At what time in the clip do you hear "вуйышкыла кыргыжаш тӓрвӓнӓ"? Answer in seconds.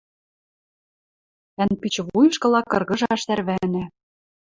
2.07-3.85